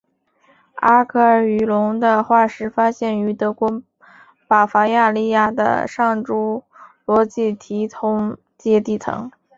[0.77, 3.83] 阿戈尔鱼龙的化石发现于德国
[4.47, 4.81] 巴伐
[5.11, 6.63] 利亚的上侏
[7.05, 9.31] 罗纪提通阶地层。